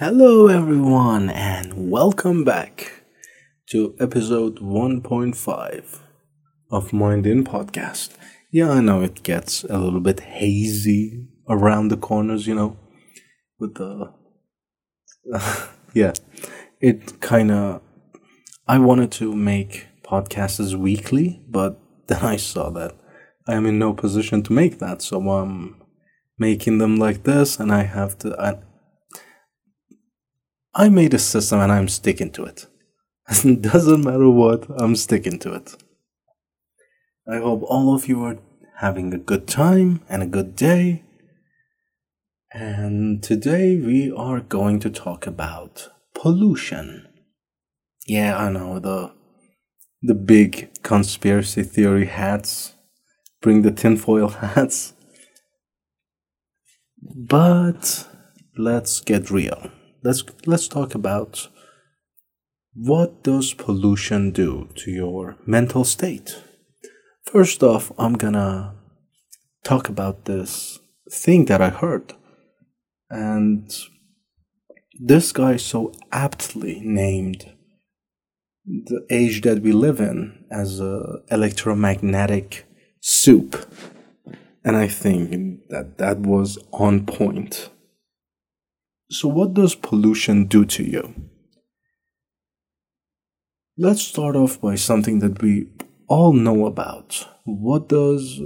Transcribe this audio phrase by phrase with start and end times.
[0.00, 3.04] Hello, everyone, and welcome back
[3.68, 6.00] to episode 1.5
[6.68, 8.16] of Mind In Podcast.
[8.50, 12.76] Yeah, I know it gets a little bit hazy around the corners, you know,
[13.60, 14.12] with the.
[15.94, 16.14] yeah,
[16.80, 17.80] it kind of.
[18.66, 22.96] I wanted to make podcasts as weekly, but then I saw that
[23.46, 25.80] I am in no position to make that, so I'm
[26.36, 28.34] making them like this, and I have to.
[28.40, 28.73] I,
[30.76, 32.66] I made a system and I'm sticking to it.
[33.28, 35.76] it doesn't matter what, I'm sticking to it.
[37.30, 38.38] I hope all of you are
[38.78, 41.04] having a good time and a good day.
[42.52, 47.06] And today we are going to talk about pollution.
[48.06, 49.12] Yeah, I know the
[50.02, 52.74] the big conspiracy theory hats.
[53.40, 54.92] Bring the tinfoil hats.
[57.00, 58.06] But
[58.56, 59.70] let's get real
[60.04, 61.48] let's let's talk about
[62.74, 66.42] what does pollution do to your mental state.
[67.24, 68.74] First off, I'm gonna
[69.64, 70.78] talk about this
[71.10, 72.12] thing that I heard,
[73.08, 73.72] and
[75.00, 77.50] this guy so aptly named
[78.66, 82.66] the age that we live in as a electromagnetic
[83.00, 83.66] soup.
[84.66, 87.68] And i think that that was on point
[89.10, 91.14] so, what does pollution do to you?
[93.76, 95.68] Let's start off by something that we
[96.08, 97.26] all know about.
[97.44, 98.40] What does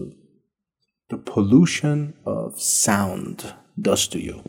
[1.11, 4.43] the pollution of sound does to you?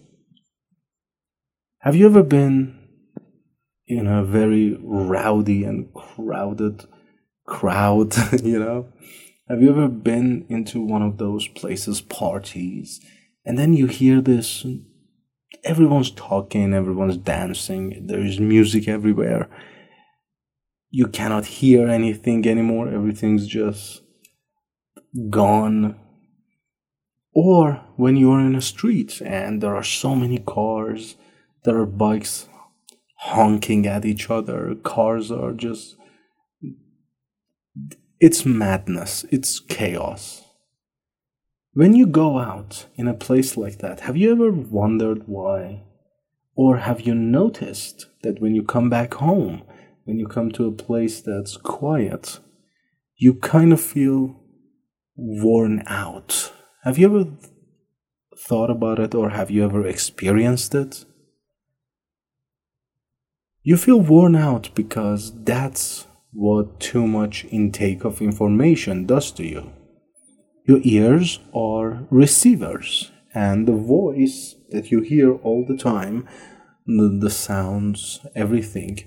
[1.80, 2.80] Have you ever been
[3.88, 6.86] in a very rowdy and crowded
[7.46, 8.88] crowd, you know?
[9.48, 13.02] Have you ever been into one of those places, parties,
[13.46, 14.66] and then you hear this
[15.64, 19.50] everyone's talking, everyone's dancing, there's music everywhere.
[20.90, 24.02] You cannot hear anything anymore, everything's just
[25.30, 26.00] gone.
[27.34, 31.16] Or when you're in a street and there are so many cars,
[31.64, 32.48] there are bikes
[33.18, 35.96] honking at each other, cars are just.
[38.20, 40.44] It's madness, it's chaos.
[41.74, 45.84] When you go out in a place like that, have you ever wondered why?
[46.56, 49.62] Or have you noticed that when you come back home,
[50.04, 52.40] when you come to a place that's quiet,
[53.18, 54.36] you kind of feel
[55.16, 56.52] worn out?
[56.84, 57.32] Have you ever
[58.36, 61.06] thought about it or have you ever experienced it?
[63.62, 69.72] You feel worn out because that's what too much intake of information does to you.
[70.70, 76.30] Your ears are receivers, and the voice that you hear all the time,
[76.86, 79.00] the, the sounds, everything,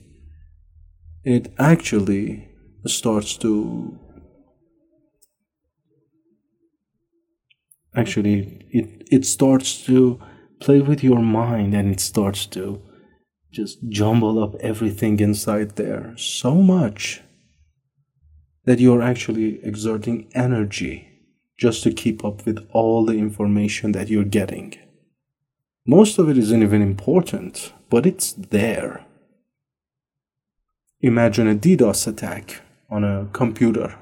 [1.23, 2.49] it actually
[2.87, 3.97] starts to
[7.95, 10.21] actually it it starts to
[10.59, 12.83] play with your mind and it starts to
[13.53, 17.21] just jumble up everything inside there so much
[18.65, 21.12] that you're actually exerting energy
[21.63, 24.75] just to keep up with all the information that you're getting.
[25.87, 29.05] Most of it isn't even important, but it's there.
[31.03, 33.97] Imagine a DDoS attack on a computer.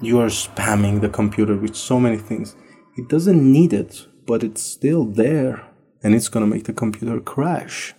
[0.00, 2.56] You are spamming the computer with so many things.
[2.96, 5.64] It doesn't need it, but it's still there
[6.02, 7.94] and it's going to make the computer crash.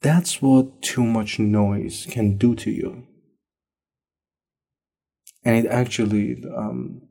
[0.00, 3.06] That's what too much noise can do to you
[5.44, 7.02] and it actually um,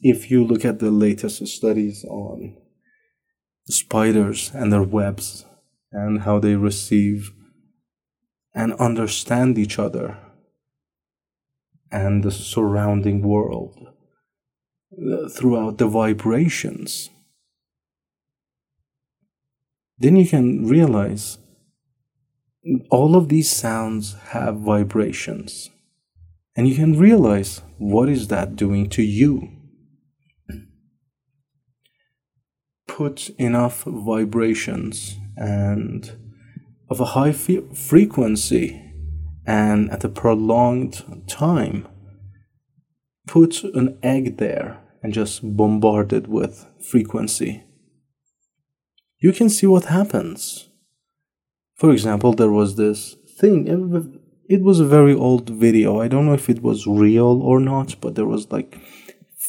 [0.00, 2.56] if you look at the latest studies on
[3.68, 5.44] spiders and their webs
[5.92, 7.32] and how they receive
[8.54, 10.18] and understand each other
[11.92, 13.76] and the surrounding world
[14.92, 17.10] uh, throughout the vibrations
[19.98, 21.38] then you can realize
[22.90, 25.70] all of these sounds have vibrations
[26.56, 29.48] and you can realize what is that doing to you.
[32.86, 36.16] Put enough vibrations and
[36.90, 38.92] of a high frequency
[39.46, 41.86] and at a prolonged time
[43.26, 47.62] put an egg there and just bombard it with frequency.
[49.18, 50.68] You can see what happens.
[51.76, 53.68] For example there was this thing
[54.50, 56.00] it was a very old video.
[56.00, 58.76] I don't know if it was real or not, but there was like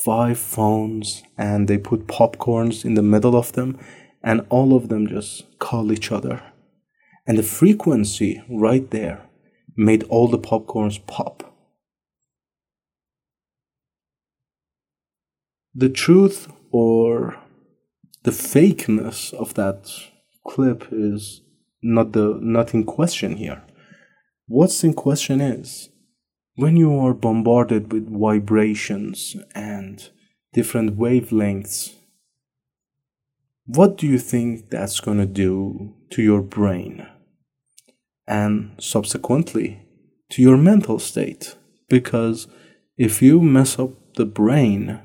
[0.05, 3.79] five phones and they put popcorns in the middle of them
[4.23, 6.43] and all of them just call each other.
[7.25, 9.27] And the frequency right there
[9.75, 11.51] made all the popcorns pop.
[15.73, 17.37] The truth or
[18.21, 19.89] the fakeness of that
[20.45, 21.41] clip is
[21.81, 23.63] not the not in question here.
[24.53, 25.91] What's in question is
[26.55, 30.09] when you are bombarded with vibrations and
[30.51, 31.95] different wavelengths,
[33.65, 37.07] what do you think that's going to do to your brain?
[38.27, 39.87] And subsequently
[40.31, 41.55] to your mental state?
[41.87, 42.49] Because
[42.97, 44.99] if you mess up the brain,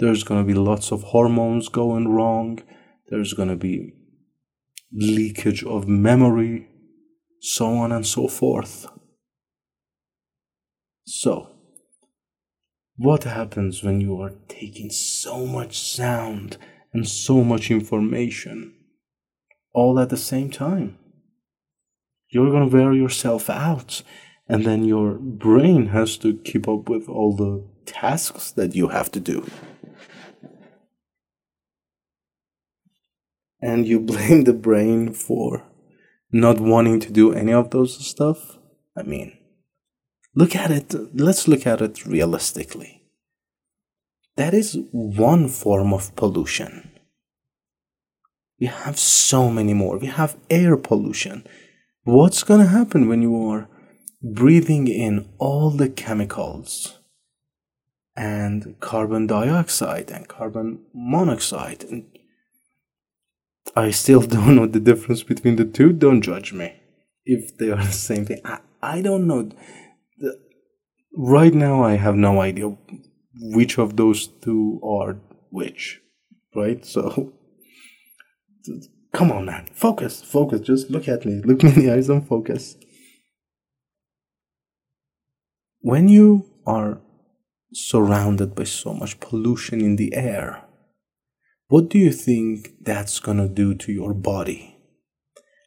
[0.00, 2.62] there's going to be lots of hormones going wrong,
[3.08, 3.94] there's going to be
[4.92, 6.69] leakage of memory,
[7.40, 8.86] so on and so forth.
[11.06, 11.48] So,
[12.96, 16.58] what happens when you are taking so much sound
[16.92, 18.74] and so much information
[19.72, 20.98] all at the same time?
[22.28, 24.02] You're gonna wear yourself out,
[24.46, 29.10] and then your brain has to keep up with all the tasks that you have
[29.12, 29.46] to do.
[33.62, 35.69] And you blame the brain for
[36.32, 38.58] not wanting to do any of those stuff?
[38.96, 39.36] I mean,
[40.34, 43.02] look at it, let's look at it realistically.
[44.36, 46.90] That is one form of pollution.
[48.58, 49.98] We have so many more.
[49.98, 51.46] We have air pollution.
[52.04, 53.68] What's going to happen when you are
[54.22, 56.98] breathing in all the chemicals
[58.16, 62.04] and carbon dioxide and carbon monoxide and
[63.76, 65.92] I still don't know the difference between the two.
[65.92, 66.74] Don't judge me
[67.24, 68.40] if they are the same thing.
[68.44, 69.50] I, I don't know.
[70.18, 70.38] The,
[71.16, 72.76] right now, I have no idea
[73.34, 75.16] which of those two are
[75.50, 76.00] which.
[76.54, 76.84] Right?
[76.84, 77.32] So,
[79.12, 79.68] come on, man.
[79.72, 80.22] Focus.
[80.22, 80.60] Focus.
[80.60, 81.40] Just look at me.
[81.44, 82.76] Look me in the eyes and focus.
[85.80, 87.00] When you are
[87.72, 90.64] surrounded by so much pollution in the air,
[91.70, 94.76] what do you think that's gonna do to your body?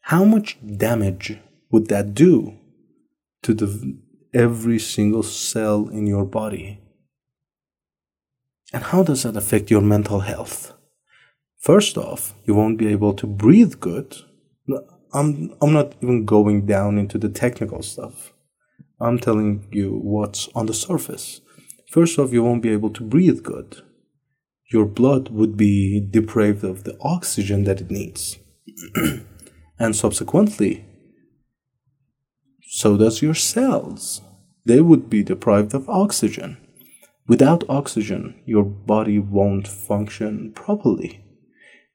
[0.02, 1.40] How much damage
[1.72, 2.58] would that do
[3.42, 3.98] to the
[4.34, 6.82] every single cell in your body?
[8.74, 10.74] And how does that affect your mental health?
[11.62, 14.18] First off, you won't be able to breathe good.
[15.14, 18.34] I'm, I'm not even going down into the technical stuff.
[19.00, 21.40] I'm telling you what's on the surface.
[21.90, 23.84] First off, you won't be able to breathe good
[24.74, 28.40] your blood would be deprived of the oxygen that it needs.
[29.80, 30.86] and subsequently,
[32.62, 34.22] so does your cells.
[34.66, 36.58] They would be deprived of oxygen.
[37.28, 41.24] Without oxygen, your body won't function properly.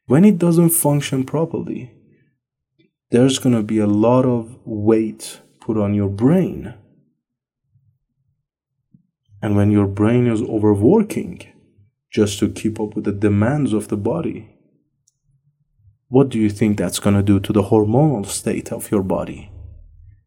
[0.06, 1.92] When it doesn't function properly,
[3.10, 6.74] there's going to be a lot of weight put on your brain.
[9.42, 11.46] And when your brain is overworking,
[12.10, 14.54] just to keep up with the demands of the body.
[16.08, 19.50] What do you think that's going to do to the hormonal state of your body?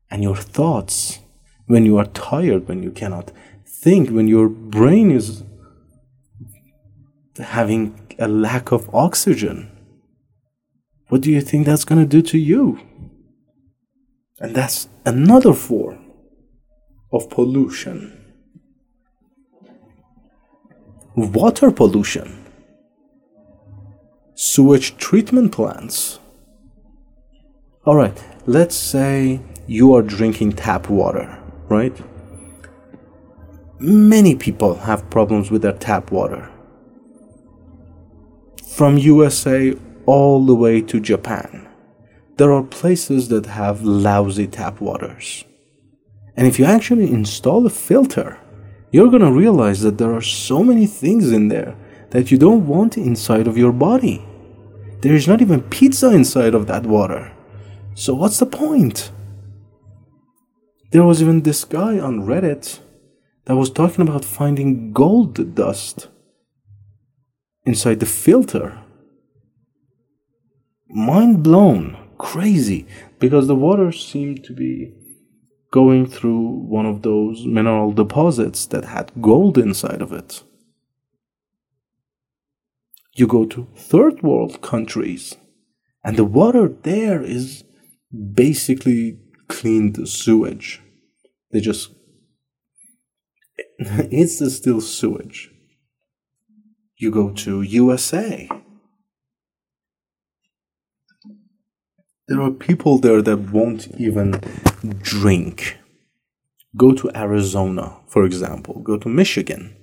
[0.09, 1.19] And your thoughts
[1.65, 3.31] when you are tired, when you cannot
[3.65, 5.43] think, when your brain is
[7.39, 9.69] having a lack of oxygen?
[11.07, 12.79] What do you think that's going to do to you?
[14.39, 16.11] And that's another form
[17.11, 18.20] of pollution
[21.15, 22.45] water pollution,
[24.33, 26.19] sewage treatment plants.
[27.85, 31.37] All right, let's say you are drinking tap water,
[31.67, 31.95] right?
[33.79, 36.49] Many people have problems with their tap water.
[38.69, 39.75] From USA
[40.05, 41.67] all the way to Japan,
[42.37, 45.43] there are places that have lousy tap waters.
[46.37, 48.37] And if you actually install a filter,
[48.91, 51.75] you're going to realize that there are so many things in there
[52.09, 54.25] that you don't want inside of your body.
[55.01, 57.31] There is not even pizza inside of that water.
[57.95, 59.11] So, what's the point?
[60.91, 62.79] There was even this guy on Reddit
[63.45, 66.09] that was talking about finding gold dust
[67.65, 68.77] inside the filter.
[70.89, 72.85] Mind blown, crazy,
[73.19, 74.93] because the water seemed to be
[75.71, 80.43] going through one of those mineral deposits that had gold inside of it.
[83.13, 85.35] You go to third world countries,
[86.03, 87.63] and the water there is
[88.33, 90.81] basically cleaned sewage.
[91.51, 91.91] They just.
[93.79, 95.51] it's still sewage.
[96.97, 98.47] You go to USA.
[102.27, 104.39] There are people there that won't even
[105.01, 105.77] drink.
[106.77, 109.75] Go to Arizona, for example, go to Michigan.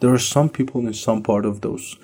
[0.00, 1.96] There are some people in some part of those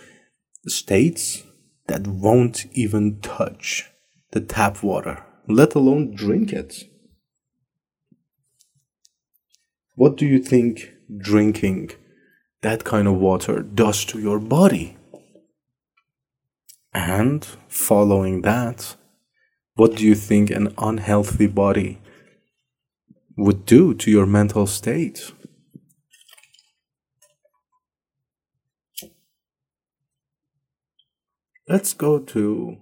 [0.67, 1.43] states
[1.87, 3.91] that won't even touch
[4.31, 6.85] the tap water, let alone drink it.
[9.97, 11.91] What do you think drinking
[12.63, 14.97] that kind of water does to your body?
[16.95, 18.97] And following that,
[19.75, 21.99] what do you think an unhealthy body
[23.37, 25.33] would do to your mental state?
[31.69, 32.79] Let's go to,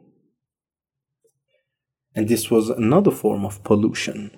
[2.15, 4.31] and this was another form of pollution.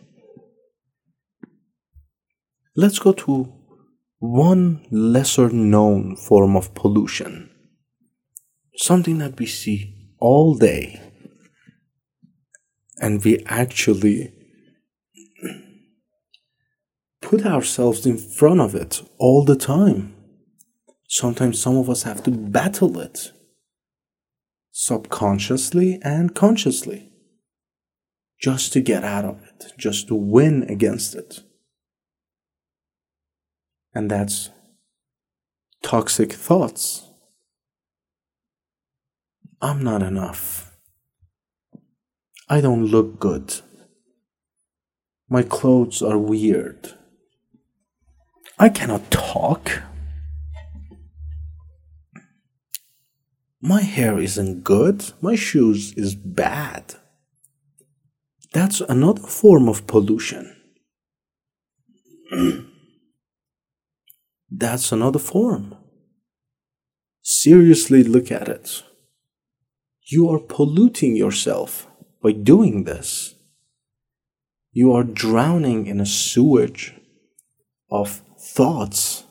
[2.75, 3.53] Let's go to
[4.19, 7.51] one lesser known form of pollution,
[8.77, 11.01] something that we see all day,
[13.01, 14.33] and we actually
[17.23, 20.15] put ourselves in front of it all the time.
[21.09, 23.33] Sometimes some of us have to battle it
[24.71, 27.11] subconsciously and consciously
[28.41, 31.41] just to get out of it, just to win against it.
[33.95, 34.51] And that's
[35.83, 37.07] toxic thoughts.
[39.61, 40.70] I'm not enough.
[42.53, 43.61] I don't look good.
[45.29, 46.95] My clothes are weird.
[48.59, 49.85] I cannot talk.
[53.63, 55.13] My hair isn't good.
[55.21, 56.97] My shoes is bad.
[58.53, 60.57] That's another form of pollution.
[64.51, 65.77] That's another form.
[67.23, 68.83] Seriously look at it.
[70.07, 71.87] You are polluting yourself
[72.23, 73.35] by doing this.
[74.73, 76.95] You are drowning in a sewage
[77.91, 79.25] of thoughts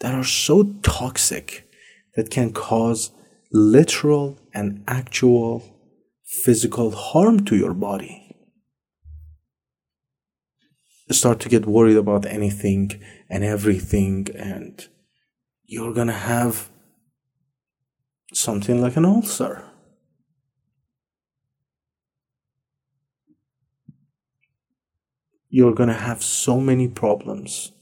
[0.00, 1.68] that are so toxic
[2.14, 3.10] that can cause
[3.52, 5.62] literal and actual
[6.24, 8.36] physical harm to your body.
[11.10, 14.86] Start to get worried about anything and everything, and
[15.64, 16.68] you're gonna have
[18.34, 19.67] something like an ulcer.
[25.50, 27.72] You're gonna have so many problems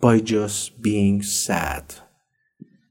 [0.00, 1.94] by just being sad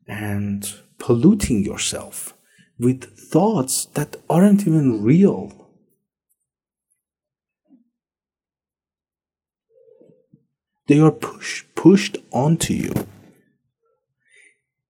[0.07, 2.33] and polluting yourself
[2.79, 5.69] with thoughts that aren't even real.
[10.87, 12.93] They are push, pushed onto you.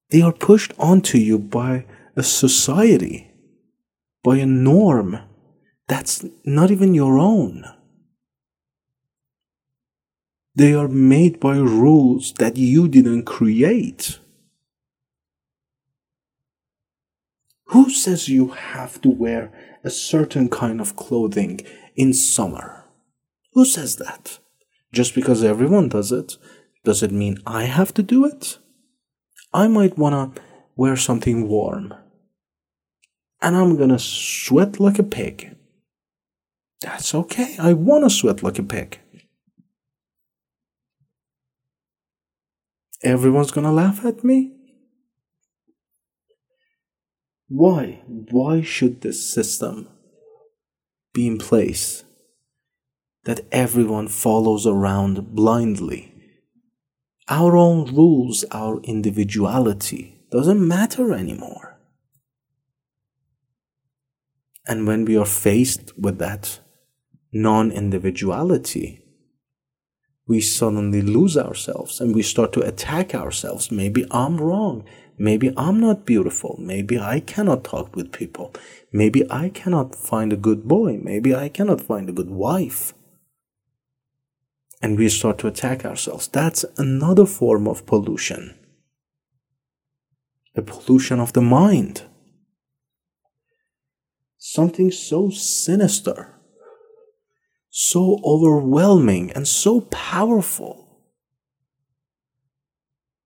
[0.09, 3.31] They are pushed onto you by a society,
[4.23, 5.19] by a norm
[5.87, 7.65] that's not even your own.
[10.55, 14.19] They are made by rules that you didn't create.
[17.67, 19.51] Who says you have to wear
[19.83, 21.59] a certain kind of clothing
[21.97, 22.85] in summer?
[23.51, 24.39] Who says that?
[24.93, 26.37] Just because everyone does it,
[26.85, 28.57] does it mean I have to do it?
[29.53, 30.31] I might wanna
[30.77, 31.93] wear something warm.
[33.41, 35.57] And I'm gonna sweat like a pig.
[36.79, 37.57] That's okay.
[37.59, 38.99] I wanna sweat like a pig.
[43.03, 44.53] Everyone's gonna laugh at me?
[47.47, 48.01] Why?
[48.07, 49.87] Why should this system
[51.13, 52.03] be in place
[53.25, 56.13] that everyone follows around blindly?
[57.27, 61.79] Our own rules, our individuality doesn't matter anymore.
[64.67, 66.59] And when we are faced with that
[67.31, 69.04] non individuality,
[70.27, 73.71] we suddenly lose ourselves and we start to attack ourselves.
[73.71, 74.83] Maybe I'm wrong.
[75.17, 76.57] Maybe I'm not beautiful.
[76.59, 78.53] Maybe I cannot talk with people.
[78.91, 80.99] Maybe I cannot find a good boy.
[81.01, 82.93] Maybe I cannot find a good wife.
[84.81, 86.27] And we start to attack ourselves.
[86.27, 88.55] That's another form of pollution.
[90.55, 92.03] The pollution of the mind.
[94.37, 96.34] Something so sinister,
[97.77, 100.87] so overwhelming, and so powerful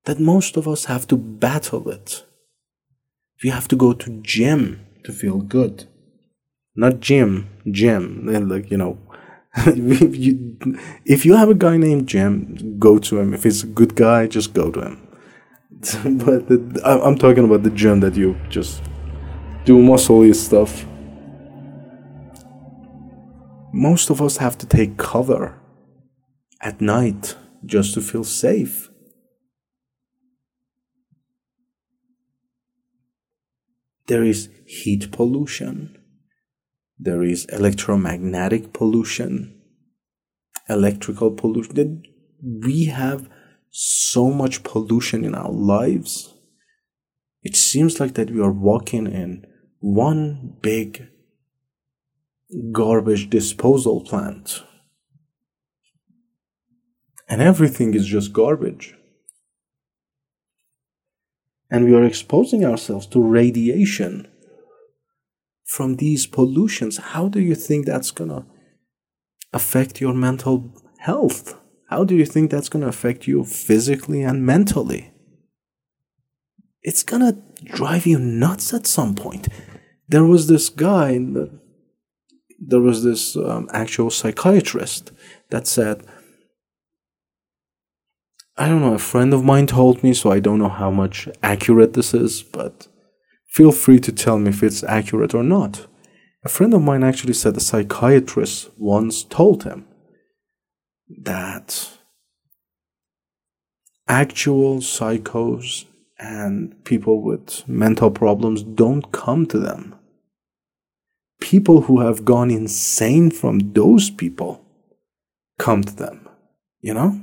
[0.06, 2.26] that most of us have to battle it.
[3.44, 5.86] We have to go to gym to feel good.
[6.76, 8.26] Not gym, gym.
[8.50, 8.98] Like, you know,
[9.56, 13.36] if you have a guy named Jim, go to him.
[13.36, 15.08] If he's a good guy, just go to him.
[16.26, 18.82] but the, I'm talking about the gym that you just
[19.66, 20.88] do muscle stuff.
[23.72, 25.60] Most of us have to take cover
[26.62, 27.36] at night
[27.66, 28.90] just to feel safe.
[34.08, 35.96] There is heat pollution.
[36.98, 39.62] There is electromagnetic pollution,
[40.68, 42.04] electrical pollution.
[42.42, 43.30] We have
[43.70, 46.34] so much pollution in our lives.
[47.44, 49.46] It seems like that we are walking in
[49.80, 51.08] one big
[52.72, 54.64] garbage disposal plant.
[57.28, 58.96] And everything is just garbage.
[61.70, 64.28] And we are exposing ourselves to radiation
[65.66, 66.98] from these pollutions.
[66.98, 68.46] How do you think that's to
[69.54, 71.56] affect your mental health?
[71.90, 75.12] How do you think that's to affect you physically and mentally?
[76.82, 79.48] It's to drive you nuts at some point.
[80.08, 81.20] There was this guy,
[82.60, 85.12] there was this um, actual psychiatrist
[85.50, 86.04] that said,
[88.58, 91.30] I don't know, a friend of mine told me, so I don't know how much
[91.42, 92.88] accurate this is, but
[93.48, 95.88] feel free to tell me if it's accurate or not.
[96.44, 99.86] A friend of mine actually said a psychiatrist once told him
[101.24, 101.90] that
[104.08, 105.86] actual psychos
[106.18, 109.99] and people with mental problems don't come to them.
[111.50, 114.64] People who have gone insane from those people
[115.58, 116.30] come to them,
[116.80, 117.20] you know?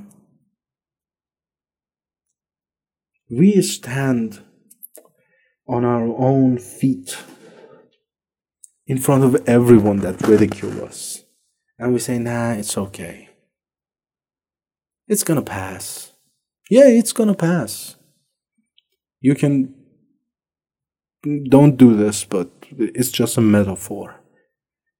[3.31, 4.41] We stand
[5.65, 7.17] on our own feet
[8.85, 11.23] in front of everyone that ridicule us.
[11.79, 13.29] And we say, nah, it's okay.
[15.07, 16.11] It's gonna pass.
[16.69, 17.95] Yeah, it's gonna pass.
[19.21, 19.73] You can.
[21.49, 24.16] Don't do this, but it's just a metaphor.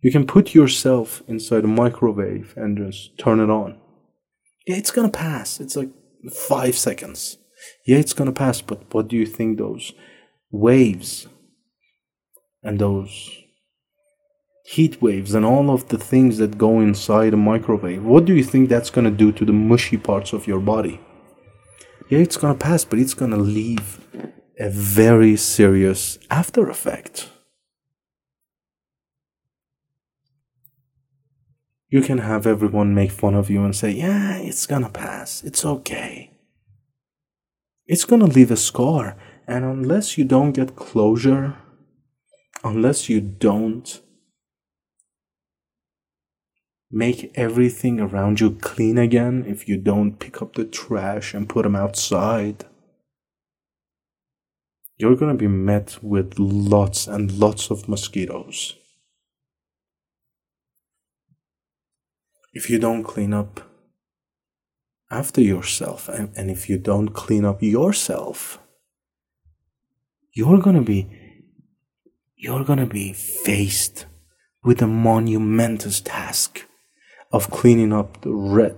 [0.02, 3.80] You can put yourself inside a microwave and just turn it on.
[4.68, 5.60] Yeah, it's gonna pass.
[5.60, 5.90] It's like
[6.32, 7.38] five seconds.
[7.86, 9.94] Yeah, it's gonna pass, but what do you think those
[10.52, 11.28] waves
[12.64, 13.44] and those
[14.68, 18.44] heat waves and all of the things that go inside a microwave, what do you
[18.44, 21.00] think that's to do to the mushy parts of your body?
[22.10, 24.02] Yeah, it's to pass, but it's to leave
[24.60, 27.30] a very serious after effect.
[31.90, 35.44] You can have everyone make fun of you and say, Yeah, it's gonna pass.
[35.44, 36.32] It's okay.
[37.86, 39.16] It's gonna leave a scar.
[39.48, 41.56] And unless you don't get closure,
[42.64, 44.02] unless you don't
[46.92, 51.64] make everything around you clean again if you don't pick up the trash and put
[51.64, 52.66] them outside.
[54.98, 58.76] You're to be met with lots and lots of mosquitoes.
[62.58, 63.70] If you don't clean up
[65.12, 68.58] after yourself, and, and if you don't clean up yourself,
[70.34, 71.08] you're to be
[72.36, 74.08] you're to be faced
[74.64, 76.66] with a monumentous task
[77.32, 78.76] of cleaning up the, re-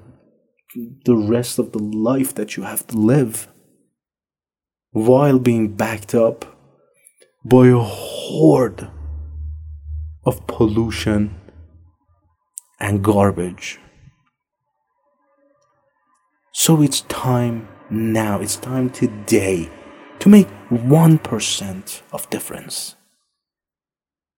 [1.05, 3.47] the rest of the life that you have to live
[4.91, 6.43] while being backed up
[7.45, 8.89] by a horde
[10.25, 11.38] of pollution
[12.79, 13.79] and garbage.
[16.51, 19.69] So it's time now, it's time today
[20.19, 22.95] to make 1% of difference.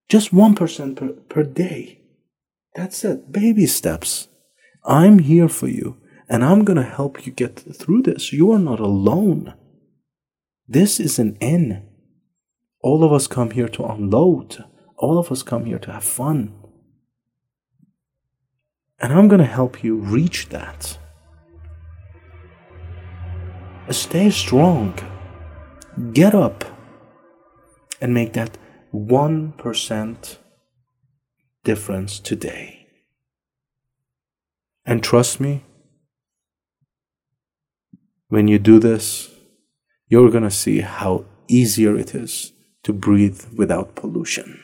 [0.07, 2.01] Just 1% per, per day.
[2.75, 3.31] That's it.
[3.31, 4.27] Baby steps.
[4.85, 5.97] I'm here for you
[6.29, 8.31] and I'm going to help you get through this.
[8.31, 9.53] You are not alone.
[10.67, 11.87] This is an inn.
[12.81, 14.63] All of us come here to unload.
[14.97, 16.53] All of us come here to have fun.
[19.01, 20.97] And I'm going to help you reach that.
[23.89, 24.97] Stay strong.
[26.13, 26.63] Get up
[27.99, 28.57] and make that
[28.93, 30.37] 1%
[31.63, 32.87] difference today.
[34.85, 35.65] And trust me,
[38.29, 39.29] when you do this,
[40.07, 44.61] you're going to see how easier it is to breathe without pollution.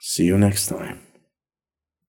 [0.00, 1.05] See you next time.